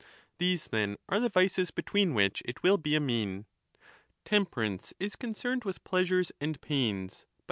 [0.39, 3.45] These, then, are the vices between which it will be a mean.
[4.25, 7.29] Temperance is concerned with pleasures and pains, but 25 30 =£'.